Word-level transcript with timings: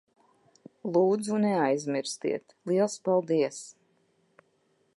Lūdzu, 0.95 1.35
neaizmirstiet. 1.43 2.55
Liels 2.71 2.95
paldies. 3.09 3.61